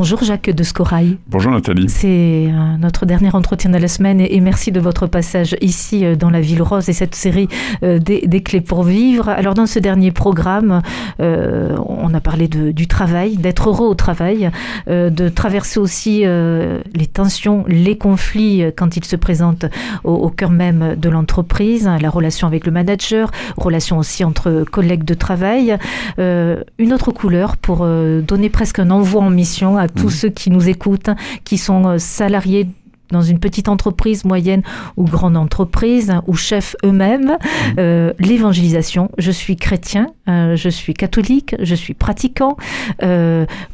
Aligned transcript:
Bonjour 0.00 0.24
Jacques 0.24 0.48
de 0.48 0.62
Scorail. 0.62 1.18
Bonjour 1.26 1.52
Nathalie. 1.52 1.90
C'est 1.90 2.46
euh, 2.48 2.78
notre 2.78 3.04
dernier 3.04 3.34
entretien 3.34 3.68
de 3.68 3.76
la 3.76 3.86
semaine 3.86 4.18
et, 4.18 4.40
merci 4.40 4.72
de 4.72 4.80
votre 4.80 5.06
passage 5.06 5.54
ici 5.60 6.06
euh, 6.06 6.16
dans 6.16 6.30
la 6.30 6.40
Ville 6.40 6.62
Rose 6.62 6.88
et 6.88 6.94
cette 6.94 7.14
série 7.14 7.48
euh, 7.82 7.98
des, 7.98 8.42
clés 8.42 8.62
pour 8.62 8.82
vivre. 8.82 9.28
Alors 9.28 9.52
dans 9.52 9.66
ce 9.66 9.78
dernier 9.78 10.10
programme, 10.10 10.80
on 11.18 12.14
a 12.14 12.20
parlé 12.20 12.48
du 12.48 12.86
travail, 12.86 13.36
d'être 13.36 13.68
heureux 13.68 13.88
au 13.88 13.94
travail, 13.94 14.50
de 14.86 15.28
traverser 15.28 15.78
aussi 15.78 16.20
les 16.22 17.06
tensions, 17.06 17.64
les 17.68 17.98
conflits 17.98 18.64
quand 18.74 18.96
ils 18.96 19.04
se 19.04 19.16
présentent 19.16 19.66
au, 20.04 20.14
au 20.14 20.30
cœur 20.30 20.50
même 20.50 20.96
de 20.96 21.10
l'entreprise, 21.10 21.90
la 22.00 22.08
relation 22.08 22.46
avec 22.46 22.64
le 22.64 22.72
manager, 22.72 23.30
relation 23.58 23.98
aussi 23.98 24.24
entre 24.24 24.64
collègues 24.70 25.04
de 25.04 25.12
travail. 25.12 25.76
une 26.16 26.92
autre 26.94 27.10
couleur 27.12 27.58
pour 27.58 27.86
donner 27.86 28.48
presque 28.48 28.78
un 28.78 28.90
envoi 28.90 29.20
en 29.20 29.30
mission 29.30 29.76
à 29.76 29.89
tous 29.90 30.04
mhm. 30.04 30.10
ceux 30.10 30.28
qui 30.30 30.50
nous 30.50 30.68
écoutent, 30.68 31.10
qui 31.44 31.58
sont 31.58 31.86
euh, 31.86 31.98
salariés 31.98 32.68
dans 33.10 33.22
une 33.22 33.40
petite 33.40 33.68
entreprise, 33.68 34.24
moyenne 34.24 34.62
ou 34.96 35.02
grande 35.02 35.36
entreprise, 35.36 36.12
ou 36.28 36.36
chefs 36.36 36.76
eux-mêmes, 36.84 37.24
mhm. 37.26 37.74
euh, 37.78 38.12
l'évangélisation. 38.20 39.10
Je 39.18 39.32
suis 39.32 39.56
chrétien, 39.56 40.06
euh, 40.28 40.54
je 40.54 40.68
suis 40.68 40.94
catholique, 40.94 41.56
je 41.60 41.74
suis 41.74 41.94
pratiquant. 41.94 42.56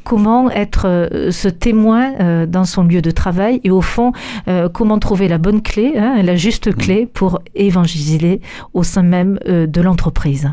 comment 0.04 0.50
être 0.50 1.10
ce 1.30 1.48
témoin 1.48 2.46
dans 2.46 2.64
son 2.64 2.84
lieu 2.84 3.02
de 3.02 3.10
travail 3.10 3.60
et 3.62 3.70
au 3.70 3.82
fond, 3.82 4.12
comment 4.72 4.98
trouver 4.98 5.28
la 5.28 5.36
bonne 5.36 5.60
clé, 5.60 5.94
hein, 5.98 6.22
la 6.22 6.36
juste 6.36 6.68
mhm. 6.68 6.74
clé 6.74 7.06
pour 7.12 7.40
évangéliser 7.54 8.40
au 8.72 8.84
sein 8.84 9.02
même 9.02 9.38
de 9.46 9.80
l'entreprise. 9.82 10.50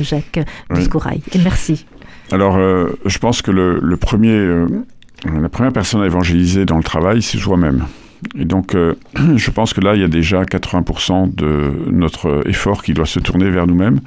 Jacques 0.00 0.40
oui. 0.70 0.88
Et 1.32 1.38
merci. 1.38 1.86
Alors, 2.32 2.56
je 2.56 3.18
pense 3.18 3.42
que 3.42 3.50
le, 3.50 3.78
le 3.80 3.96
premier 3.96 4.66
la 5.24 5.48
première 5.48 5.72
personne 5.72 6.02
à 6.02 6.06
évangéliser 6.06 6.64
dans 6.64 6.76
le 6.76 6.82
travail, 6.82 7.22
c'est 7.22 7.38
soi-même. 7.38 7.86
Et 8.38 8.44
donc, 8.44 8.74
euh, 8.74 8.94
je 9.36 9.50
pense 9.50 9.72
que 9.72 9.80
là, 9.80 9.94
il 9.94 10.00
y 10.00 10.04
a 10.04 10.08
déjà 10.08 10.42
80% 10.42 11.34
de 11.34 11.72
notre 11.90 12.42
effort 12.48 12.82
qui 12.82 12.94
doit 12.94 13.06
se 13.06 13.20
tourner 13.20 13.50
vers 13.50 13.66
nous-mêmes, 13.66 14.00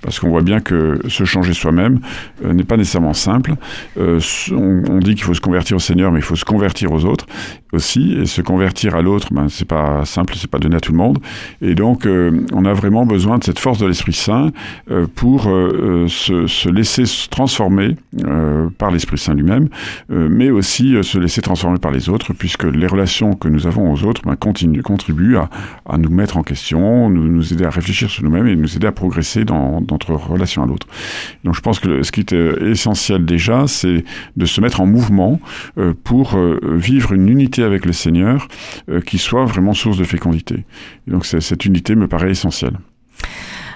parce 0.00 0.20
qu'on 0.20 0.30
voit 0.30 0.42
bien 0.42 0.60
que 0.60 1.00
se 1.08 1.24
changer 1.24 1.52
soi-même 1.52 2.00
euh, 2.44 2.52
n'est 2.52 2.64
pas 2.64 2.76
nécessairement 2.76 3.14
simple. 3.14 3.54
Euh, 3.98 4.20
on, 4.52 4.98
dit 4.98 5.14
qu'il 5.14 5.24
faut 5.24 5.34
se 5.34 5.40
convertir 5.40 5.76
au 5.76 5.80
Seigneur, 5.80 6.12
mais 6.12 6.20
il 6.20 6.24
faut 6.24 6.36
se 6.36 6.44
convertir 6.44 6.92
aux 6.92 7.04
autres 7.04 7.26
aussi, 7.72 8.14
et 8.20 8.26
se 8.26 8.42
convertir 8.42 8.94
à 8.94 9.02
l'autre, 9.02 9.28
ben, 9.32 9.48
c'est 9.48 9.68
pas 9.68 10.04
simple, 10.04 10.34
c'est 10.36 10.50
pas 10.50 10.58
donné 10.58 10.76
à 10.76 10.80
tout 10.80 10.92
le 10.92 10.98
monde. 10.98 11.18
Et 11.60 11.74
donc, 11.74 12.06
on 12.06 12.64
a 12.64 12.72
vraiment 12.72 13.06
besoin 13.06 13.38
de 13.38 13.44
cette 13.44 13.58
force 13.58 13.78
de 13.78 13.86
l'Esprit 13.86 14.12
Saint 14.12 14.50
pour 15.14 15.44
se, 15.44 16.46
se, 16.46 16.68
laisser 16.68 17.04
transformer 17.30 17.96
par 18.76 18.90
l'Esprit 18.90 19.16
Saint 19.16 19.34
lui-même, 19.34 19.68
mais 20.10 20.50
aussi 20.50 20.96
se 21.02 21.18
laisser 21.18 21.40
transformer 21.40 21.78
par 21.78 21.92
les 21.92 22.10
autres, 22.10 22.34
puisque 22.34 22.64
les 22.64 22.86
relations 22.86 23.32
que 23.32 23.48
nous 23.48 23.61
avons 23.66 23.92
aux 23.92 24.04
autres 24.04 24.22
ben, 24.24 24.36
contribue 24.36 25.36
à, 25.36 25.48
nous 25.98 26.10
mettre 26.10 26.36
en 26.36 26.42
question, 26.42 27.08
nous, 27.08 27.28
nous 27.28 27.52
aider 27.52 27.64
à 27.64 27.70
réfléchir 27.70 28.10
sur 28.10 28.24
nous-mêmes 28.24 28.46
et 28.46 28.56
nous 28.56 28.76
aider 28.76 28.86
à 28.86 28.92
progresser 28.92 29.44
dans, 29.44 29.80
notre 29.90 30.12
relation 30.12 30.62
à 30.62 30.66
l'autre. 30.66 30.86
Donc 31.44 31.54
je 31.54 31.60
pense 31.60 31.78
que 31.78 32.02
ce 32.02 32.12
qui 32.12 32.20
est 32.20 32.32
euh, 32.32 32.70
essentiel 32.70 33.24
déjà, 33.24 33.66
c'est 33.66 34.04
de 34.36 34.46
se 34.46 34.60
mettre 34.60 34.80
en 34.80 34.86
mouvement 34.86 35.40
euh, 35.78 35.94
pour 36.04 36.36
euh, 36.36 36.58
vivre 36.62 37.12
une 37.12 37.28
unité 37.28 37.62
avec 37.62 37.86
le 37.86 37.92
Seigneur 37.92 38.48
qui 39.06 39.18
soit 39.18 39.44
vraiment 39.44 39.74
source 39.74 39.98
de 39.98 40.04
fécondité. 40.04 40.64
Donc 41.06 41.26
cette 41.26 41.64
unité 41.64 41.94
me 41.94 42.08
paraît 42.08 42.30
essentielle. 42.30 42.78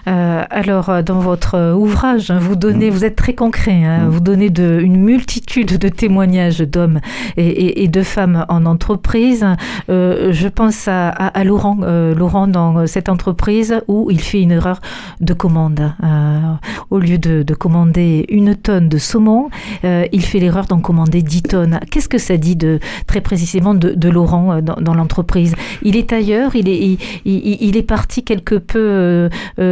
Euh, 0.09 0.45
alors, 0.51 0.89
euh, 0.89 1.03
dans 1.03 1.19
votre 1.19 1.75
ouvrage, 1.75 2.31
hein, 2.31 2.39
vous 2.41 2.57
donnez, 2.57 2.91
vous 2.91 3.05
êtes 3.05 3.17
très 3.17 3.35
concret, 3.35 3.85
hein, 3.85 4.07
mm. 4.07 4.09
vous 4.09 4.21
donnez 4.21 4.51
de, 4.51 4.79
une 4.81 4.97
multitude 4.97 5.79
de 5.79 5.89
témoignages 5.89 6.61
d'hommes 6.61 7.01
et, 7.37 7.83
et, 7.83 7.89
de 7.89 8.03
femmes 8.03 8.45
en 8.49 8.67
entreprise. 8.67 9.45
Euh, 9.89 10.33
je 10.33 10.49
pense 10.49 10.89
à, 10.89 11.09
à, 11.09 11.45
Laurent, 11.45 11.79
euh, 11.83 12.15
Laurent 12.15 12.47
dans 12.47 12.87
cette 12.87 13.09
entreprise 13.09 13.81
où 13.89 14.11
il 14.11 14.21
fait 14.21 14.43
une 14.43 14.53
erreur 14.53 14.81
de 15.21 15.33
commande. 15.33 15.93
Euh, 16.03 16.53
au 16.91 16.99
lieu 16.99 17.19
de, 17.19 17.43
de, 17.43 17.55
commander 17.55 18.27
une 18.29 18.55
tonne 18.55 18.89
de 18.89 18.99
saumon, 18.99 19.49
il 19.83 20.23
fait 20.23 20.39
l'erreur 20.39 20.67
d'en 20.67 20.79
commander 20.79 21.23
10 21.23 21.43
tonnes. 21.43 21.81
Qu'est-ce 21.91 22.09
que 22.09 22.19
ça 22.19 22.37
dit 22.37 22.55
de 22.57 22.79
très 23.07 23.21
précisément 23.21 23.75
de, 23.75 23.91
de 23.91 24.09
Laurent 24.09 24.61
dans, 24.61 24.77
dans 24.77 24.95
l'entreprise? 24.95 25.55
Il 25.83 25.97
est 25.97 26.13
ailleurs, 26.13 26.55
il 26.55 26.69
est, 26.69 26.79
il, 26.79 26.99
il, 27.25 27.57
il 27.61 27.77
est 27.77 27.83
parti 27.83 28.23
quelque 28.23 28.57
peu 28.57 29.29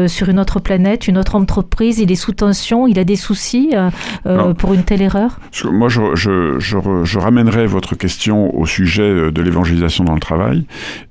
sur 0.06 0.23
une 0.28 0.40
autre 0.40 0.60
planète, 0.60 1.08
une 1.08 1.18
autre 1.18 1.34
entreprise, 1.34 1.98
il 1.98 2.10
est 2.10 2.16
sous 2.16 2.32
tension, 2.32 2.86
il 2.86 2.98
a 2.98 3.04
des 3.04 3.16
soucis 3.16 3.70
euh, 3.72 3.90
euh, 4.26 4.54
pour 4.54 4.74
une 4.74 4.82
telle 4.82 5.02
erreur? 5.02 5.38
Moi, 5.64 5.88
je, 5.88 6.14
je, 6.14 6.58
je, 6.58 7.18
ramènerai 7.18 7.66
votre 7.66 7.94
question 7.94 8.56
au 8.56 8.66
sujet 8.66 9.02
euh, 9.02 9.30
de 9.30 9.42
l'évangélisation 9.42 10.04
dans 10.04 10.14
le 10.14 10.20
travail. 10.20 10.66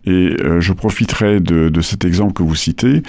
Et 0.05 0.35
je 0.59 0.73
profiterai 0.73 1.39
de, 1.39 1.69
de, 1.69 1.81
cet 1.81 2.03
exemple 2.03 2.33
que 2.33 2.43
vous 2.43 2.55
citez, 2.55 3.03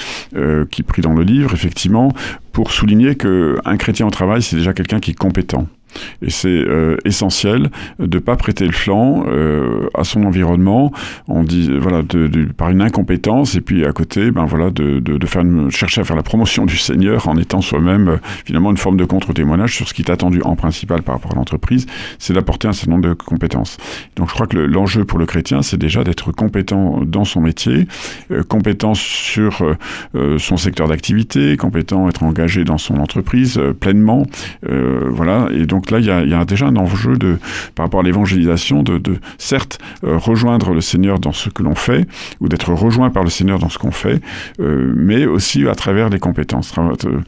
qui 0.71 0.83
est 0.83 0.87
pris 0.87 1.03
dans 1.03 1.13
le 1.13 1.25
livre, 1.25 1.53
effectivement, 1.53 2.13
pour 2.53 2.71
souligner 2.71 3.17
qu'un 3.17 3.77
chrétien 3.77 4.07
au 4.07 4.11
travail, 4.11 4.43
c'est 4.43 4.55
déjà 4.55 4.73
quelqu'un 4.73 5.01
qui 5.01 5.11
est 5.11 5.19
compétent. 5.19 5.67
Et 6.23 6.31
c'est 6.31 6.49
euh, 6.49 6.97
essentiel 7.05 7.71
de 7.99 8.19
pas 8.19 8.37
prêter 8.37 8.67
le 8.67 8.73
flanc 8.73 9.25
euh, 9.27 9.89
à 9.95 10.05
son 10.05 10.25
environnement, 10.25 10.93
on 11.29 11.43
dit 11.43 11.71
voilà, 11.79 12.03
de, 12.03 12.27
de, 12.27 12.45
par 12.45 12.71
une 12.71 12.83
incompétence, 12.83 13.55
et 13.55 13.61
puis 13.61 13.85
à 13.85 13.93
côté, 13.93 14.31
ben 14.31 14.45
voilà, 14.45 14.71
de, 14.71 15.01
de, 15.01 15.27
faire 15.27 15.45
chercher 15.71 16.01
à 16.01 16.05
faire 16.05 16.17
la 16.17 16.23
promotion 16.23 16.67
du 16.67 16.77
Seigneur 16.77 17.29
en 17.29 17.37
étant 17.37 17.61
soi-même 17.61 18.09
euh, 18.09 18.17
finalement 18.45 18.71
une 18.71 18.77
forme 18.77 18.97
de 18.97 19.05
contre-témoignage 19.05 19.75
sur 19.75 19.89
ce 19.89 19.95
qui 19.95 20.03
est 20.03 20.11
attendu 20.11 20.41
en 20.43 20.57
principal 20.57 21.03
par 21.03 21.17
rapport 21.17 21.33
à 21.33 21.35
l'entreprise, 21.37 21.87
c'est 22.19 22.33
d'apporter 22.33 22.69
un 22.69 22.73
certain 22.73 22.93
nombre 22.93 23.09
de 23.09 23.15
compétences. 23.15 23.77
Donc 24.17 24.29
je 24.29 24.35
crois 24.35 24.47
que 24.47 24.57
l'enjeu 24.57 25.05
pour 25.05 25.19
le 25.19 25.27
chrétien, 25.27 25.63
c'est 25.63 25.79
déjà 25.79 26.05
d'être 26.05 26.33
compétent 26.33 27.01
dans 27.05 27.25
son 27.25 27.41
métier, 27.41 27.87
compétent 28.49 28.95
sur 28.95 29.65
son 30.39 30.57
secteur 30.57 30.89
d'activité, 30.89 31.57
compétent 31.57 32.09
être 32.09 32.23
engagé 32.23 32.65
dans 32.65 32.79
son 32.79 32.99
entreprise 32.99 33.61
pleinement, 33.81 34.27
voilà, 34.63 35.49
et 35.53 35.67
donc 35.67 35.84
donc 35.85 35.91
là, 35.91 35.99
il 35.99 36.31
y 36.31 36.35
a, 36.35 36.45
déjà 36.47 36.67
un 36.67 36.77
enjeu 36.77 37.17
de, 37.17 37.37
par 37.75 37.85
rapport 37.85 38.01
à 38.01 38.03
l'évangélisation, 38.03 38.83
de, 38.83 39.01
certes 39.37 39.79
euh, 40.03 40.17
rejoindre 40.17 40.73
le 40.73 40.81
Seigneur 40.81 41.19
dans 41.19 41.33
ce 41.33 41.51
que 41.51 41.63
l'on 41.63 41.75
fait, 41.75 42.07
ou 42.41 42.49
d'être 42.49 42.73
rejoint 42.73 43.11
par 43.11 43.23
le 43.23 43.29
Seigneur 43.29 43.59
dans 43.59 43.69
ce 43.69 43.77
qu'on 43.77 43.91
fait, 43.91 44.23
euh, 44.61 44.95
mais 44.97 45.27
aussi 45.27 45.69
à 45.69 45.75
travers 45.75 46.09
les 46.09 46.19
compétences. 46.19 46.73
Euh, 46.79 47.21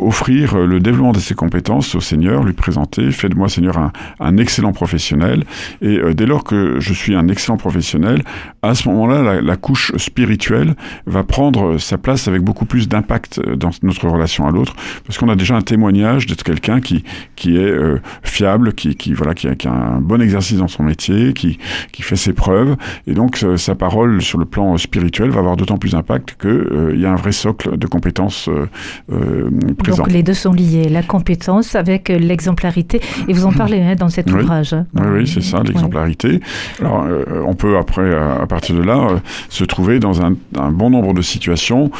offrir 0.00 0.56
le 0.56 0.80
développement 0.80 1.12
de 1.12 1.18
ses 1.18 1.34
compétences 1.34 1.94
au 1.94 2.00
Seigneur, 2.00 2.44
lui 2.44 2.54
présenter, 2.54 3.10
fais 3.10 3.28
de 3.28 3.34
moi, 3.34 3.50
Seigneur, 3.50 3.78
un, 4.20 4.36
excellent 4.38 4.72
professionnel. 4.72 5.44
Et 5.82 5.98
dès 6.14 6.24
lors 6.24 6.44
que 6.44 6.76
je 6.78 6.92
suis 6.94 7.14
un 7.14 7.28
excellent 7.28 7.58
professionnel, 7.58 8.22
à 8.62 8.74
ce 8.74 8.88
moment-là, 8.88 9.22
la, 9.22 9.40
la, 9.42 9.56
couche 9.56 9.92
spirituelle 9.96 10.76
va 11.06 11.24
prendre 11.24 11.76
sa 11.76 11.98
place 11.98 12.28
avec 12.28 12.40
beaucoup 12.40 12.64
plus 12.64 12.88
d'impact 12.88 13.40
dans 13.56 13.70
notre 13.82 14.08
relation 14.08 14.46
à 14.46 14.50
l'autre, 14.50 14.74
parce 15.04 15.18
qu'on 15.18 15.28
a 15.28 15.36
déjà 15.36 15.56
un 15.56 15.62
témoignage 15.62 16.26
d'être 16.26 16.44
quelqu'un 16.44 16.80
qui, 16.80 17.04
qui 17.36 17.58
est 17.58 17.97
fiable, 18.22 18.72
qui, 18.72 18.94
qui 18.96 19.12
voilà, 19.12 19.34
qui 19.34 19.48
a, 19.48 19.54
qui 19.54 19.68
a, 19.68 19.72
un 19.72 20.00
bon 20.00 20.20
exercice 20.20 20.58
dans 20.58 20.68
son 20.68 20.82
métier, 20.82 21.32
qui, 21.32 21.58
qui 21.92 22.02
fait 22.02 22.16
ses 22.16 22.32
preuves, 22.32 22.76
et 23.06 23.14
donc 23.14 23.44
sa 23.56 23.74
parole 23.74 24.22
sur 24.22 24.38
le 24.38 24.44
plan 24.44 24.76
spirituel 24.76 25.30
va 25.30 25.40
avoir 25.40 25.56
d'autant 25.56 25.78
plus 25.78 25.92
d'impact 25.92 26.36
qu'il 26.40 26.50
euh, 26.50 26.96
y 26.96 27.06
a 27.06 27.12
un 27.12 27.16
vrai 27.16 27.32
socle 27.32 27.76
de 27.76 27.86
compétences 27.86 28.48
euh, 28.48 28.66
euh, 29.12 29.50
présent. 29.78 30.04
Donc 30.04 30.12
les 30.12 30.22
deux 30.22 30.34
sont 30.34 30.52
liés, 30.52 30.88
la 30.88 31.02
compétence 31.02 31.74
avec 31.74 32.08
l'exemplarité, 32.08 33.00
et 33.26 33.32
vous 33.32 33.46
en 33.46 33.52
parlez 33.52 33.80
hein, 33.80 33.94
dans 33.94 34.08
cet 34.08 34.30
ouvrage. 34.30 34.72
Hein. 34.72 34.86
Oui, 34.94 35.06
oui, 35.12 35.26
c'est 35.26 35.42
ça, 35.42 35.62
l'exemplarité. 35.62 36.40
Alors 36.80 37.06
on 37.46 37.54
peut 37.54 37.76
après, 37.76 38.14
à 38.14 38.46
partir 38.46 38.76
de 38.76 38.82
là, 38.82 39.20
se 39.48 39.64
trouver 39.64 39.98
dans 39.98 40.22
un, 40.22 40.34
un, 40.56 40.70
bon 40.70 40.90
nombre 40.90 41.14
de 41.14 41.22
situations 41.22 41.90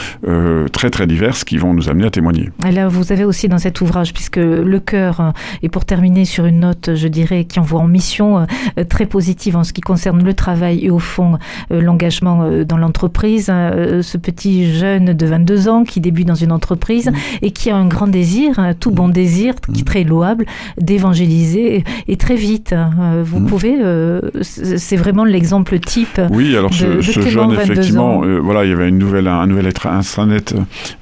très 0.73 0.91
très 0.91 1.07
diverses 1.07 1.45
qui 1.45 1.59
vont 1.59 1.75
nous 1.75 1.89
amener 1.89 2.07
à 2.07 2.11
témoigner. 2.11 2.51
Et 2.67 2.73
là, 2.73 2.89
vous 2.89 3.13
avez 3.13 3.25
aussi 3.25 3.49
dans 3.49 3.59
cet 3.59 3.81
ouvrage, 3.81 4.13
puisque 4.13 4.37
le 4.37 4.81
cœur, 4.81 5.33
et 5.63 5.69
pour 5.69 5.85
terminer 5.89 6.27
sur 6.27 6.45
une 6.45 6.61
note, 6.61 6.91
je 6.95 7.09
dirais, 7.09 7.45
qui 7.45 7.59
envoie 7.59 7.81
en 7.81 7.89
mission 7.89 8.47
euh, 8.79 8.85
très 8.89 9.07
positive 9.07 9.57
en 9.57 9.65
ce 9.65 9.73
qui 9.73 9.81
concerne 9.81 10.23
le 10.23 10.35
travail 10.35 10.85
et 10.85 10.91
au 10.91 10.99
fond 10.99 11.39
euh, 11.73 11.81
l'engagement 11.81 12.43
euh, 12.43 12.65
dans 12.65 12.77
l'entreprise. 12.77 13.47
ce 13.47 14.19
petit 14.19 14.73
jeune 14.75 15.15
de 15.15 15.27
22 15.27 15.69
ans 15.69 15.85
qui 15.85 16.01
débute 16.01 16.29
dans 16.29 16.35
une 16.35 16.53
entreprise 16.53 17.09
mmh. 17.09 17.15
et 17.43 17.51
qui 17.51 17.71
a 17.71 17.77
un 17.77 17.87
grand 17.87 18.07
désir, 18.07 18.59
un 18.59 18.75
tout 18.75 18.91
bon 18.91 19.09
désir, 19.09 19.55
qui 19.73 19.81
est 19.81 19.85
très 19.85 20.05
louable, 20.05 20.45
d'évangéliser 20.79 21.85
et 22.07 22.17
très 22.17 22.37
vite. 22.37 22.75
Hein. 22.75 23.23
Vous 23.25 23.41
mmh. 23.41 23.47
pouvez, 23.47 23.79
c'est 24.43 24.97
vraiment 24.97 25.25
l'exemple 25.25 25.79
type. 25.79 26.21
Oui, 26.31 26.55
alors 26.55 26.75
ce, 26.75 27.01
ce 27.01 27.21
jeune, 27.29 27.53
effectivement, 27.53 28.23
voilà, 28.43 28.65
il 28.65 28.71
y 28.71 28.73
avait 28.73 28.91
une 28.91 28.99
nouvelle, 28.99 29.27
un 29.27 29.47
nouvel 29.47 29.67
intranet, 29.67 30.55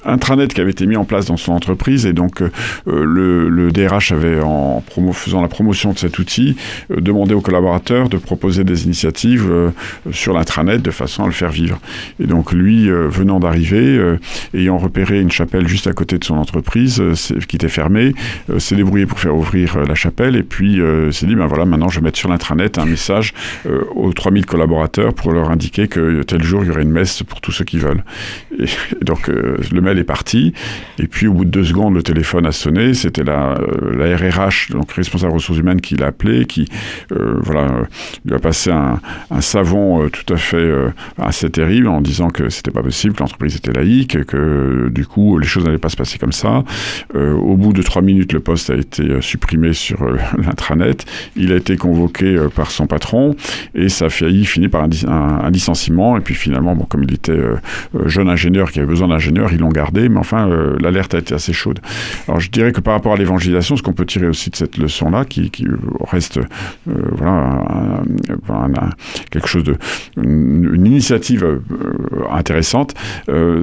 intranet 0.04 0.54
qui 0.54 0.60
avait 0.60 0.70
été 0.70 0.86
mis 0.86 0.96
en 0.96 1.04
place 1.04 1.26
dans 1.26 1.36
son 1.36 1.52
entreprise 1.52 2.06
et 2.06 2.12
donc 2.12 2.40
le, 2.86 3.48
le 3.48 3.72
DRH 3.72 4.12
avait 4.12 4.40
en 4.40 4.75
faisant 5.12 5.42
la 5.42 5.48
promotion 5.48 5.92
de 5.92 5.98
cet 5.98 6.18
outil, 6.18 6.56
euh, 6.90 7.00
demander 7.00 7.34
aux 7.34 7.40
collaborateurs 7.40 8.08
de 8.08 8.16
proposer 8.16 8.64
des, 8.64 8.84
initiatives 8.84 9.50
sur 10.12 10.32
l'intranet 10.32 10.82
de 10.82 10.90
façon 10.90 11.24
à 11.24 11.26
le 11.26 11.32
faire 11.32 11.50
vivre. 11.50 11.80
Et 12.20 12.26
donc 12.26 12.52
lui, 12.52 12.88
venant 12.88 13.40
d'arriver, 13.40 14.16
ayant 14.54 14.76
repéré 14.76 15.20
une 15.20 15.30
chapelle 15.30 15.66
juste 15.66 15.86
à 15.86 15.92
côté 15.92 16.18
de 16.18 16.24
son 16.24 16.36
entreprise 16.36 17.02
qui 17.48 17.56
était 17.56 17.68
fermée, 17.68 18.14
s'est 18.58 18.76
débrouillé 18.76 19.06
pour 19.06 19.18
faire 19.18 19.34
ouvrir 19.34 19.78
la 19.78 19.94
chapelle 19.94 20.36
et 20.36 20.42
puis 20.42 20.80
s'est 21.10 21.26
dit, 21.26 21.34
ben 21.34 21.46
voilà, 21.46 21.64
maintenant 21.64 21.88
je 21.88 22.00
vais 22.00 22.04
mettre 22.04 22.18
sur 22.18 22.28
l'intranet 22.28 22.78
un 22.78 22.84
message 22.84 23.32
aux 23.94 24.12
3000 24.12 24.46
collaborateurs 24.46 25.14
pour 25.14 25.32
leur 25.32 25.50
indiquer 25.50 25.88
que 25.88 26.22
tel 26.22 26.42
jour 26.42 26.62
il 26.62 26.68
y 26.68 26.70
aurait 26.70 26.82
une 26.82 26.90
messe 26.90 27.22
pour 27.22 27.40
tous 27.40 27.52
ceux 27.52 27.64
qui 27.64 27.78
veulent. 27.78 28.04
Et, 28.58 28.66
donc 29.02 29.28
le 29.28 29.80
mail 29.80 29.98
est 29.98 30.04
parti. 30.04 30.52
Et 30.98 31.06
puis 31.06 31.26
au 31.26 31.32
bout 31.32 31.44
de 31.44 31.50
deux 31.50 31.64
secondes, 31.64 31.94
le 31.94 32.02
téléphone 32.02 32.46
a 32.46 32.52
sonné. 32.52 32.94
C'était 32.94 33.24
la, 33.24 33.58
la 33.92 34.16
RRH, 34.16 34.55
donc 34.70 34.92
responsable 34.92 35.32
ressources 35.32 35.58
humaines, 35.58 35.80
qui 35.80 35.96
l'a 35.96 36.06
appelé, 36.06 36.46
qui 36.46 36.68
voilà 37.10 37.86
lui 38.24 38.34
a 38.34 38.38
passé 38.38 38.70
un, 38.70 39.00
savon 39.40 40.08
tout 40.08 40.32
à 40.32 40.36
fait 40.36 40.72
assez 41.18 41.50
terrible 41.50 41.88
en 41.88 42.00
disant 42.00 42.30
que 42.30 42.48
c'était 42.48 42.70
pas 42.70 42.82
possible, 42.82 43.14
que 43.14 43.20
l'entreprise 43.20 43.56
était 43.56 43.72
laïque, 43.72 44.24
que 44.24 44.88
du 44.90 45.06
coup 45.06 45.38
les 45.38 45.46
choses 45.46 45.64
n'allaient 45.64 45.78
pas 45.78 45.88
se 45.88 45.96
passer 45.96 46.18
comme 46.18 46.32
ça. 46.32 46.64
au 47.14 47.56
bout 47.56 47.72
de 47.72 47.82
trois 47.82 48.02
minutes, 48.02 48.32
le 48.32 48.40
poste 48.40 48.70
a 48.70 48.74
été 48.74 49.20
supprimé 49.20 49.72
sur 49.72 49.98
l'intranet. 50.38 51.04
Il 51.36 51.52
a 51.52 51.56
été 51.56 51.76
convoqué 51.76 52.36
par 52.54 52.70
son 52.70 52.86
patron 52.86 53.36
et 53.74 53.88
ça 53.88 54.06
a 54.06 54.08
failli 54.08 54.46
par 54.68 54.84
un, 54.84 54.90
un, 55.08 55.50
licenciement. 55.50 56.16
Et 56.16 56.20
puis 56.20 56.34
finalement, 56.34 56.74
bon, 56.74 56.84
comme 56.84 57.04
il 57.04 57.12
était 57.14 57.40
jeune 58.06 58.28
ingénieur 58.28 58.70
qui 58.70 58.78
avait 58.78 58.88
besoin 58.88 59.08
d'ingénieur, 59.08 59.52
ils 59.52 59.58
l'ont 59.58 59.68
gardé. 59.68 60.08
Mais 60.08 60.18
enfin, 60.18 60.48
l'alerte 60.80 61.14
a 61.14 61.18
été 61.18 61.34
assez 61.34 61.52
chaude. 61.52 61.80
Alors 62.28 62.40
je 62.40 62.50
dirais 62.50 62.72
que 62.72 62.80
par 62.80 62.94
rapport 62.94 63.12
à 63.12 63.16
l'évangélisation, 63.16 63.76
ce 63.76 63.82
qu'on 63.82 63.92
peut 63.92 64.06
tirer 64.06 64.26
aussi 64.26 64.45
de 64.50 64.56
cette 64.56 64.76
leçon-là, 64.76 65.24
qui, 65.24 65.50
qui, 65.50 65.66
reste 66.10 66.40
voilà 66.86 67.64
quelque 69.30 69.48
chose 69.48 69.64
de 69.64 69.76
une, 70.16 70.86
initiative 70.86 71.60
intéressante, 72.30 72.94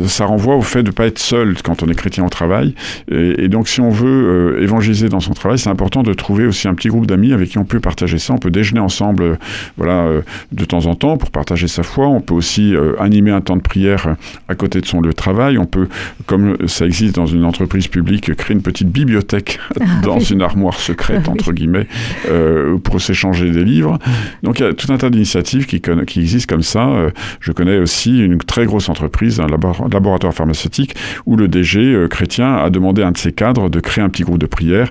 ça 0.06 0.26
renvoie 0.26 0.56
au 0.56 0.62
fait 0.62 0.84
de 0.84 0.90
ne 0.90 0.94
pas 0.94 1.08
être 1.08 1.20
seul 1.20 1.56
quand 1.64 1.84
on 1.84 1.88
est 1.88 1.96
chrétien 1.96 2.26
au 2.26 2.30
travail. 2.30 2.76
Et, 3.10 3.46
et 3.46 3.48
donc 3.48 3.68
si 3.68 3.82
on 3.82 3.90
veut 3.90 4.62
évangéliser 4.62 5.10
dans 5.10 5.20
son 5.20 5.34
travail, 5.34 5.58
c'est 5.58 5.70
important 5.70 6.04
de 6.04 6.14
trouver 6.14 6.46
aussi 6.46 6.68
un 6.68 6.74
petit 6.74 6.90
groupe 6.90 7.08
d'amis 7.08 7.34
avec 7.34 7.50
qui 7.50 7.58
on 7.58 7.66
peut 7.66 7.80
partager 7.80 8.18
ça. 8.18 8.34
On 8.34 8.38
peut 8.38 8.52
déjeuner 8.52 8.82
ensemble, 8.82 9.38
voilà, 9.78 10.08
de 10.52 10.66
temps 10.66 10.86
en 10.86 10.96
temps 10.96 11.18
pour 11.18 11.32
partager 11.32 11.68
sa 11.68 11.84
foi. 11.84 12.08
On 12.08 12.22
peut 12.22 12.34
aussi 12.34 12.76
animer 13.00 13.32
un 13.32 13.42
temps 13.42 13.58
de 13.58 13.62
prière 13.62 14.16
à 14.48 14.56
côté 14.56 14.82
de 14.82 14.86
son 14.86 15.02
lieu 15.02 15.10
de 15.10 15.16
travail. 15.16 15.58
On 15.58 15.66
peut, 15.66 15.88
comme 16.26 16.58
ça 16.68 16.86
existe 16.86 17.16
dans 17.16 17.26
une 17.26 17.46
entreprise 17.46 17.88
publique, 17.88 18.34
créer 18.36 18.56
une 18.56 18.62
petite 18.62 18.90
bibliothèque 18.90 19.60
ah 19.80 19.84
dans 20.04 20.20
une 20.20 20.42
armoire 20.42 20.73
secrète, 20.80 21.28
entre 21.30 21.52
guillemets, 21.52 21.88
euh, 22.30 22.78
pour 22.78 23.02
s'échanger 23.02 23.52
des 23.52 23.64
livres. 23.64 24.00
Donc 24.44 24.60
il 24.60 24.64
y 24.64 24.66
a 24.66 24.74
tout 24.74 24.92
un 24.92 24.98
tas 24.98 25.10
d'initiatives 25.10 25.66
qui, 25.66 25.82
qui 25.82 26.20
existent 26.20 26.54
comme 26.54 26.64
ça. 26.64 26.88
Euh, 26.88 27.10
je 27.40 27.52
connais 27.52 27.78
aussi 27.78 28.20
une 28.20 28.38
très 28.38 28.66
grosse 28.66 28.90
entreprise, 28.90 29.40
un 29.40 29.48
laboratoire 29.48 30.34
pharmaceutique, 30.34 30.96
où 31.26 31.36
le 31.36 31.48
DG 31.48 31.80
euh, 31.80 32.08
chrétien 32.08 32.56
a 32.56 32.70
demandé 32.70 33.02
à 33.02 33.08
un 33.08 33.12
de 33.12 33.18
ses 33.18 33.32
cadres 33.32 33.70
de 33.70 33.80
créer 33.80 34.04
un 34.04 34.10
petit 34.10 34.24
groupe 34.24 34.40
de 34.40 34.46
prière 34.46 34.90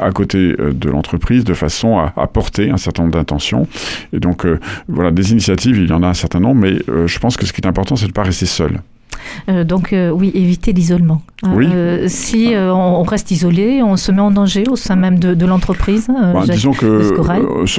à 0.00 0.10
côté 0.10 0.54
de 0.56 0.88
l'entreprise 0.88 1.44
de 1.44 1.54
façon 1.54 1.98
à, 1.98 2.12
à, 2.16 2.26
porter 2.26 2.70
un 2.70 2.76
certain 2.76 3.02
nombre 3.02 3.14
d'intentions. 3.14 3.66
Et 4.12 4.20
donc 4.20 4.46
voilà, 4.88 5.10
des 5.10 5.32
initiatives, 5.32 5.78
il 5.78 5.88
y 5.88 5.92
en 5.92 6.02
a 6.02 6.08
un 6.08 6.14
certain 6.14 6.40
nombre, 6.40 6.60
mais 6.60 6.78
je 7.06 7.18
pense 7.18 7.36
que 7.36 7.46
ce 7.46 7.52
qui 7.52 7.60
est 7.60 7.66
important, 7.66 7.96
c'est 7.96 8.06
de 8.06 8.10
ne 8.10 8.14
pas 8.14 8.22
rester 8.22 8.46
seul. 8.46 8.80
Euh, 9.48 9.64
donc 9.64 9.92
euh, 9.92 10.10
oui, 10.10 10.30
éviter 10.34 10.72
l'isolement. 10.72 11.22
Euh, 11.44 12.04
si 12.06 12.52
on 12.56 13.02
reste 13.02 13.32
isolé, 13.32 13.82
on 13.82 13.96
se 13.96 14.12
met 14.12 14.20
en 14.20 14.30
danger 14.30 14.64
au 14.70 14.76
sein 14.76 14.94
même 14.94 15.18
de, 15.18 15.46
l'entreprise. 15.46 16.06
Bah, 16.08 16.44
disons 16.48 16.72
que 16.72 17.12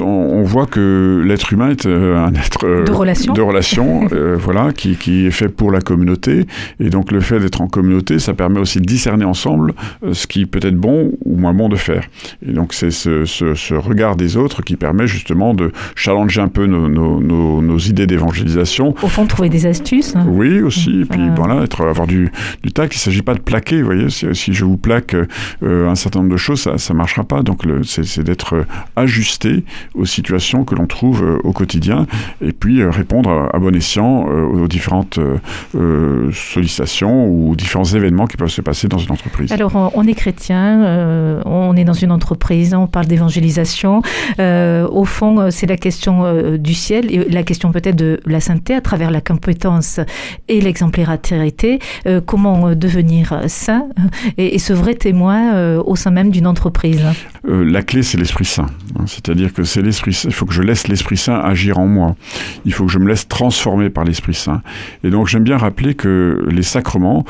on 0.02 0.42
voit 0.42 0.66
que 0.66 1.22
l'être 1.24 1.52
humain 1.52 1.70
est 1.70 1.86
un 1.86 2.34
être 2.34 2.84
de 2.84 2.92
relation, 2.92 3.32
de 3.32 3.40
relation 3.40 4.06
voilà, 4.38 4.72
qui, 4.72 4.96
qui, 4.96 5.26
est 5.26 5.30
fait 5.30 5.48
pour 5.48 5.70
la 5.70 5.80
communauté. 5.80 6.46
Et 6.78 6.90
donc 6.90 7.10
le 7.10 7.20
fait 7.20 7.40
d'être 7.40 7.62
en 7.62 7.68
communauté, 7.68 8.18
ça 8.18 8.34
permet 8.34 8.60
aussi 8.60 8.80
de 8.80 8.86
discerner 8.86 9.24
ensemble 9.24 9.72
ce 10.12 10.26
qui 10.26 10.44
peut 10.44 10.60
être 10.62 10.76
bon 10.76 11.12
ou 11.24 11.36
moins 11.36 11.54
bon 11.54 11.70
de 11.70 11.76
faire. 11.76 12.04
Et 12.46 12.52
donc 12.52 12.74
c'est 12.74 12.90
ce, 12.90 13.24
ce, 13.24 13.74
regard 13.74 14.16
des 14.16 14.36
autres 14.36 14.62
qui 14.62 14.76
permet 14.76 15.06
justement 15.06 15.54
de 15.54 15.72
challenger 15.94 16.42
un 16.42 16.48
peu 16.48 16.66
nos, 16.66 16.88
nos, 16.88 17.20
nos, 17.20 17.78
idées 17.78 18.06
d'évangélisation. 18.06 18.94
Au 19.02 19.08
fond, 19.08 19.26
trouver 19.26 19.48
des 19.48 19.66
astuces. 19.66 20.14
Hein. 20.16 20.26
Oui, 20.28 20.60
aussi. 20.60 21.00
Et 21.00 21.04
puis 21.04 21.20
voilà, 21.30 21.62
être, 21.62 21.86
avoir 21.86 22.06
du, 22.06 22.30
du 22.62 22.72
tact. 22.72 22.94
Il 22.94 22.98
ne 22.98 23.00
s'agit 23.00 23.22
pas 23.22 23.34
de 23.34 23.40
plaquer, 23.40 23.80
vous 23.80 23.86
voyez. 23.86 24.10
Si, 24.10 24.26
si 24.34 24.52
je 24.52 24.64
vous 24.64 24.76
plaque 24.76 25.14
euh, 25.62 25.88
un 25.88 25.94
certain 25.94 26.20
nombre 26.20 26.32
de 26.32 26.36
choses, 26.36 26.60
ça 26.76 26.92
ne 26.92 26.98
marchera 26.98 27.24
pas. 27.24 27.42
Donc, 27.42 27.62
c'est 27.84 28.22
d'être 28.22 28.54
euh, 28.54 28.66
ajusté 28.96 29.64
aux 29.94 30.04
situations 30.04 30.64
que 30.64 30.74
l'on 30.74 30.86
trouve 30.86 31.22
euh, 31.22 31.38
au 31.44 31.52
quotidien 31.52 32.06
et 32.40 32.52
puis 32.52 32.84
répondre 32.84 33.48
à, 33.52 33.58
bon 33.58 33.74
escient 33.74 34.24
aux 34.24 34.68
différentes 34.68 35.18
sollicitations 36.32 37.28
ou 37.28 37.56
différents 37.56 37.84
événements 37.84 38.26
qui 38.26 38.36
peuvent 38.36 38.48
se 38.48 38.60
passer 38.60 38.88
dans 38.88 38.98
une 38.98 39.12
entreprise. 39.12 39.52
Alors, 39.52 39.92
on 39.94 40.06
est 40.06 40.14
chrétien, 40.14 41.42
on 41.46 41.76
est 41.76 41.84
dans 41.84 41.92
une 41.92 42.12
entreprise, 42.12 42.74
on 42.74 42.86
parle 42.86 43.06
d'évangélisation. 43.06 44.02
au 44.38 45.04
fond, 45.04 45.50
c'est 45.50 45.66
la 45.66 45.76
question 45.76 46.56
du 46.56 46.74
ciel 46.74 47.10
et 47.10 47.28
la 47.30 47.42
question 47.42 47.72
peut-être 47.72 47.96
de 47.96 48.20
la 48.26 48.40
sainteté 48.40 48.74
à 48.74 48.80
travers 48.80 49.10
la 49.10 49.20
compétence 49.20 50.00
et 50.48 50.60
euh, 52.06 52.20
comment 52.24 52.68
euh, 52.68 52.74
devenir 52.74 53.40
saint 53.48 53.88
euh, 53.98 54.02
et, 54.38 54.58
ce 54.58 54.72
vrai 54.72 54.94
témoin 54.94 55.78
au 55.78 55.96
sein 55.96 56.10
même 56.10 56.30
d'une 56.30 56.46
entreprise 56.46 57.04
La 57.44 57.82
clé, 57.82 58.02
c'est 58.02 58.18
l'Esprit 58.18 58.44
Saint. 58.44 58.66
Hein. 58.98 59.04
C'est-à-dire 59.06 59.52
que 59.52 59.64
c'est 59.64 59.82
l'Esprit 59.82 60.18
Il 60.24 60.32
faut 60.32 60.46
que 60.46 60.54
je 60.54 60.62
laisse 60.62 60.88
l'Esprit 60.88 61.16
Saint 61.16 61.38
agir 61.38 61.78
en 61.78 61.86
moi. 61.86 62.16
Il 62.64 62.72
faut 62.72 62.86
que 62.86 62.92
je 62.92 62.98
me 62.98 63.08
laisse 63.08 63.28
transformer 63.28 63.90
par 63.90 64.04
l'Esprit 64.04 64.34
Saint. 64.34 64.62
Et 65.02 65.10
donc, 65.10 65.28
j'aime 65.28 65.44
bien 65.44 65.58
rappeler 65.58 65.94
que 65.94 66.46
les 66.50 66.62
sacrements 66.62 67.24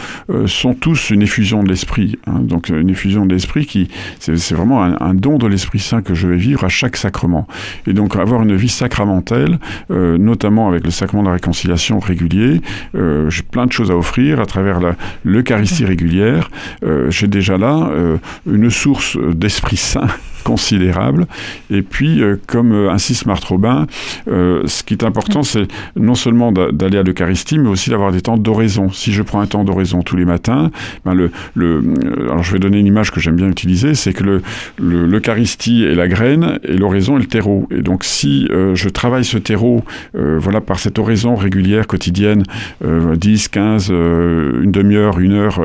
sont 0.46 0.74
tous 0.74 1.10
une 1.10 1.22
effusion 1.22 1.62
de 1.62 1.68
l'Esprit. 1.68 2.18
Hein. 2.26 2.40
Donc, 2.40 2.68
une 2.68 2.90
effusion 2.90 3.26
de 3.26 3.34
l'Esprit 3.34 3.66
qui, 3.66 3.88
c'est 4.20 4.52
vraiment 4.52 4.82
un, 4.82 5.14
don 5.14 5.38
de 5.38 5.46
l'Esprit 5.46 5.80
Saint 5.80 6.02
que 6.02 6.14
je 6.14 6.28
vais 6.28 6.36
vivre 6.36 6.64
à 6.64 6.68
chaque 6.68 6.96
sacrement. 6.96 7.46
Et 7.86 7.92
donc, 7.92 8.16
avoir 8.16 8.42
une 8.42 8.54
vie 8.54 8.68
sacramentelle, 8.68 9.58
notamment 9.90 10.68
avec 10.68 10.84
le 10.84 10.90
sacrement 10.90 11.22
de 11.22 11.28
la 11.28 11.34
réconciliation 11.34 11.98
régulier, 11.98 12.60
j'ai 12.94 13.42
plein 13.42 13.63
de 13.66 13.72
choses 13.72 13.90
à 13.90 13.96
offrir 13.96 14.40
à 14.40 14.46
travers 14.46 14.80
l'Eucharistie 15.24 15.84
régulière. 15.84 16.50
Euh, 16.84 17.10
j'ai 17.10 17.26
déjà 17.26 17.58
là 17.58 17.88
euh, 17.90 18.16
une 18.46 18.70
source 18.70 19.16
d'Esprit 19.16 19.76
Saint 19.76 20.08
considérable. 20.44 21.26
Et 21.70 21.82
puis, 21.82 22.22
euh, 22.22 22.36
comme 22.46 22.72
euh, 22.72 22.90
insiste 22.90 23.26
Marthe 23.26 23.44
Robin, 23.44 23.86
euh, 24.28 24.62
ce 24.66 24.84
qui 24.84 24.94
est 24.94 25.02
important, 25.02 25.42
c'est 25.42 25.66
non 25.96 26.14
seulement 26.14 26.52
d'aller 26.52 26.98
à 26.98 27.02
l'Eucharistie, 27.02 27.58
mais 27.58 27.68
aussi 27.68 27.90
d'avoir 27.90 28.12
des 28.12 28.20
temps 28.20 28.36
d'oraison. 28.36 28.90
Si 28.90 29.12
je 29.12 29.22
prends 29.22 29.40
un 29.40 29.46
temps 29.46 29.64
d'oraison 29.64 30.02
tous 30.02 30.16
les 30.16 30.24
matins, 30.24 30.70
ben 31.04 31.14
le, 31.14 31.30
le, 31.54 31.82
alors 32.24 32.42
je 32.42 32.52
vais 32.52 32.58
donner 32.58 32.78
une 32.78 32.86
image 32.86 33.10
que 33.10 33.20
j'aime 33.20 33.36
bien 33.36 33.48
utiliser, 33.48 33.94
c'est 33.94 34.12
que 34.12 34.42
l'Eucharistie 34.78 35.80
le, 35.80 35.92
est 35.92 35.94
la 35.94 36.06
graine 36.06 36.58
et 36.62 36.76
l'oraison 36.76 37.16
est 37.16 37.20
le 37.20 37.26
terreau. 37.26 37.66
Et 37.70 37.80
donc, 37.80 38.04
si 38.04 38.46
je 38.50 38.88
travaille 38.88 39.24
ce 39.24 39.38
terreau, 39.38 39.82
voilà, 40.12 40.60
par 40.60 40.78
cette 40.78 40.98
oraison 40.98 41.34
régulière, 41.34 41.86
quotidienne, 41.86 42.42
10, 42.84 43.48
15, 43.48 43.90
une 43.90 44.70
demi-heure, 44.70 45.18
une 45.18 45.32
heure 45.32 45.60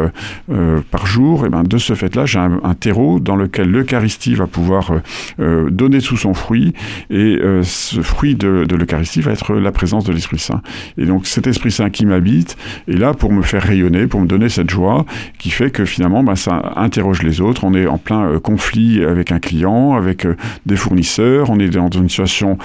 par 0.92 1.06
jour, 1.06 1.46
et 1.46 1.50
ben 1.50 1.64
de 1.64 1.78
ce 1.78 1.94
fait-là, 1.94 2.26
j'ai 2.26 2.40
un, 2.40 2.60
un 2.64 2.74
terreau 2.74 3.20
dans 3.20 3.36
lequel 3.36 3.70
l'Eucharistie 3.70 4.36
va 4.36 4.48
pouvoir 4.48 4.69
euh, 4.74 5.00
euh, 5.40 5.70
donner 5.70 6.00
sous 6.00 6.18
son 6.18 6.34
fruit. 6.34 6.74
Et 7.10 7.40
euh, 7.42 7.64
ce 7.64 8.02
fruit 8.02 8.36
de, 8.36 8.66
l'Eucharistie 8.70 9.22
va 9.22 9.32
être 9.32 9.56
la 9.56 9.72
présence 9.72 10.06
de 10.06 10.14
l'Esprit 10.14 10.40
Saint. 10.40 10.62
Et 10.98 11.06
donc 11.06 11.28
cet 11.28 11.48
Esprit 11.48 11.72
Saint 11.72 11.90
qui 11.90 12.06
m'habite 12.06 12.58
est 12.88 12.98
là 12.98 13.14
pour 13.14 13.32
me 13.32 13.42
faire 13.42 13.64
rayonner, 13.64 14.08
pour 14.08 14.22
me 14.22 14.28
donner 14.28 14.50
cette 14.50 14.70
joie 14.70 15.06
qui 15.38 15.50
fait 15.50 15.72
que 15.72 15.86
finalement 15.86 16.24
bah, 16.24 16.36
ça 16.36 16.74
interroge 16.76 17.24
les 17.24 17.42
autres. 17.42 17.64
On 17.64 17.74
est 17.74 17.88
en 17.88 17.98
plein 17.98 18.40
conflit 18.40 19.04
avec 19.04 19.32
un 19.32 19.40
client, 19.40 19.96
avec 19.96 20.28
des 20.66 20.76
fournisseurs, 20.76 21.50
on 21.50 21.60
est 21.60 21.70
dans 21.70 21.90
une 21.90 22.10
situation 22.10 22.58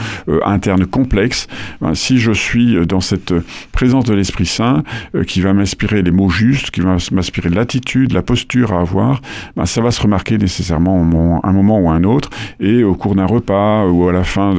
interne 0.45 0.87
complexe. 0.87 1.47
Ben, 1.81 1.95
si 1.95 2.19
je 2.19 2.33
suis 2.33 2.87
dans 2.87 3.01
cette 3.01 3.35
présence 3.73 4.05
de 4.05 4.15
l'Esprit 4.15 4.47
Saint 4.47 4.83
qui 5.27 5.41
va 5.41 5.53
m'inspirer 5.53 6.03
les 6.03 6.11
mots 6.11 6.31
justes, 6.31 6.71
qui 6.71 6.81
va 6.81 6.97
m'inspirer 7.13 7.51
l'attitude, 7.51 8.13
la 8.13 8.23
posture 8.23 8.73
à 8.73 8.81
avoir, 8.81 9.21
ben, 9.57 9.67
ça 9.67 9.81
va 9.81 9.91
se 9.91 10.01
remarquer 10.03 10.39
nécessairement 10.39 10.95
à 11.43 11.49
un 11.49 11.53
moment 11.53 11.79
ou 11.81 11.91
à 11.91 11.94
autre, 12.03 12.31
et 12.59 12.83
au 12.83 12.95
cours 12.95 13.15
d'un 13.15 13.27
repas 13.27 13.87
ou 13.87 14.09
à 14.09 14.13
la 14.13 14.25
fin 14.25 14.55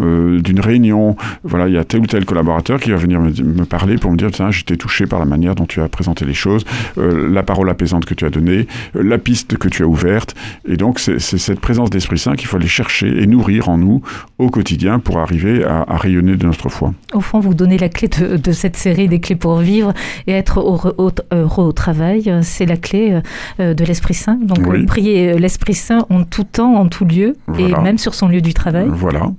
euh, 0.00 0.40
d'une 0.40 0.60
réunion, 0.60 1.16
voilà, 1.44 1.68
il 1.68 1.74
y 1.74 1.78
a 1.78 1.84
tel 1.84 2.00
ou 2.00 2.06
tel 2.06 2.24
collaborateur 2.24 2.80
qui 2.80 2.90
va 2.90 2.96
venir 2.96 3.20
me, 3.20 3.64
parler 3.64 3.96
pour 3.96 4.10
me 4.10 4.16
dire, 4.16 4.30
tiens, 4.30 4.50
j'étais 4.50 4.76
touché 4.76 5.06
par 5.06 5.18
la 5.18 5.24
manière 5.24 5.54
dont 5.54 5.66
tu 5.66 5.80
as 5.80 5.88
présenté 5.88 6.24
les 6.24 6.34
choses, 6.34 6.64
euh, 6.98 7.28
la 7.30 7.42
parole 7.42 7.68
apaisante 7.70 8.04
que 8.04 8.14
tu 8.14 8.24
as 8.24 8.30
donnée, 8.30 8.66
euh, 8.96 9.02
la 9.02 9.18
piste 9.18 9.56
que 9.56 9.68
tu 9.68 9.82
as 9.82 9.86
ouverte, 9.86 10.34
et 10.66 10.76
donc 10.76 10.98
c'est 10.98 11.18
cette 11.20 11.60
présence 11.60 11.90
d'Esprit 11.90 12.18
Saint 12.18 12.34
qu'il 12.34 12.48
faut 12.48 12.56
aller 12.56 12.66
chercher 12.66 13.22
et 13.22 13.26
nourrir 13.26 13.68
en 13.68 13.78
nous 13.78 14.02
au 14.38 14.50
quotidien 14.50 14.98
pour 14.98 15.18
arriver 15.18 15.64
à, 15.64 15.84
rayonner 15.96 16.36
de 16.36 16.46
notre 16.46 16.68
foi. 16.68 16.94
Au 17.12 17.20
fond, 17.20 17.40
vous 17.40 17.54
donnez 17.54 17.76
la 17.76 17.88
clé 17.88 18.08
de, 18.08 18.52
cette 18.52 18.76
série 18.76 19.08
des 19.08 19.20
clés 19.20 19.36
pour 19.36 19.58
vivre 19.58 19.92
et 20.26 20.32
être 20.32 20.60
heureux 20.60 20.94
au, 20.98 21.72
travail, 21.72 22.32
c'est 22.42 22.66
la 22.66 22.76
clé 22.76 23.20
de 23.58 23.84
l'Esprit 23.84 24.14
Saint. 24.14 24.38
Donc, 24.40 24.86
prier 24.86 25.38
l'Esprit 25.38 25.74
Saint 25.74 26.06
en 26.10 26.24
tout 26.24 26.44
temps, 26.44 26.79
en 26.80 26.88
tout 26.88 27.04
lieu, 27.04 27.36
et 27.58 27.72
même 27.82 27.98
sur 27.98 28.14
son 28.14 28.28
lieu 28.28 28.40
du 28.40 28.54
travail. 28.54 28.86
Voilà. 28.88 29.30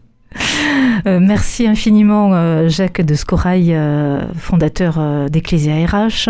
merci 1.05 1.67
infiniment 1.67 2.67
Jacques 2.69 3.01
de 3.01 3.15
Scorail, 3.15 3.75
fondateur 4.37 5.29
d'Ecclesia 5.29 5.73
RH, 5.85 6.29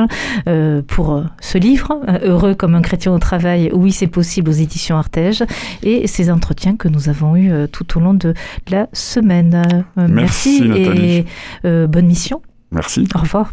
pour 0.88 1.24
ce 1.40 1.58
livre, 1.58 2.00
Heureux 2.24 2.56
comme 2.56 2.76
un 2.76 2.82
chrétien 2.82 3.14
au 3.14 3.20
travail, 3.20 3.70
oui 3.74 3.92
c'est 3.92 4.08
possible 4.08 4.50
aux 4.50 4.54
éditions 4.54 4.98
Artege, 4.98 5.44
et 5.84 6.08
ces 6.08 6.32
entretiens 6.32 6.76
que 6.76 6.88
nous 6.88 7.10
avons 7.10 7.36
eus 7.36 7.52
tout 7.72 7.98
au 7.98 8.02
long 8.02 8.14
de 8.14 8.34
la 8.70 8.88
semaine. 8.94 9.86
merci, 9.96 10.64
et 10.76 11.26
bonne 11.64 12.08
mission. 12.08 12.42
Merci. 12.72 13.08
Au 13.14 13.20
revoir. 13.20 13.52